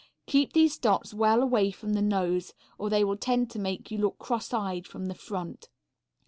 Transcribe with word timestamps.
Keep 0.25 0.53
these 0.53 0.79
dots 0.79 1.13
well 1.13 1.43
away 1.43 1.69
from 1.69 1.93
the 1.93 2.01
nose, 2.01 2.55
or 2.79 2.89
they 2.89 3.03
will 3.03 3.15
tend 3.17 3.51
to 3.51 3.59
make 3.59 3.91
you 3.91 3.99
look 3.99 4.17
crosseyed 4.17 4.87
from 4.87 5.05
the 5.05 5.13
front. 5.13 5.69